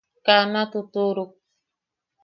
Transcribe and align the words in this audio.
Kaa 0.25 0.43
na 0.51 0.61
tutuʼuruk. 0.71 1.31